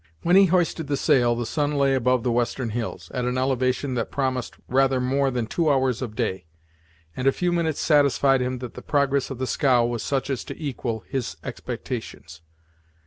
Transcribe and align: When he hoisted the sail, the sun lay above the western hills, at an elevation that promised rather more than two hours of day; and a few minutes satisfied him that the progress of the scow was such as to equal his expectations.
When 0.23 0.35
he 0.35 0.47
hoisted 0.47 0.87
the 0.87 0.97
sail, 0.97 1.35
the 1.35 1.45
sun 1.45 1.73
lay 1.75 1.93
above 1.93 2.23
the 2.23 2.31
western 2.31 2.69
hills, 2.71 3.11
at 3.11 3.23
an 3.25 3.37
elevation 3.37 3.93
that 3.93 4.09
promised 4.09 4.55
rather 4.67 4.99
more 4.99 5.29
than 5.29 5.45
two 5.45 5.69
hours 5.71 6.01
of 6.01 6.15
day; 6.15 6.47
and 7.15 7.27
a 7.27 7.31
few 7.31 7.51
minutes 7.51 7.79
satisfied 7.81 8.41
him 8.41 8.57
that 8.65 8.73
the 8.73 8.81
progress 8.81 9.29
of 9.29 9.37
the 9.37 9.45
scow 9.45 9.85
was 9.85 10.01
such 10.01 10.31
as 10.31 10.43
to 10.45 10.57
equal 10.59 11.03
his 11.07 11.37
expectations. 11.43 12.41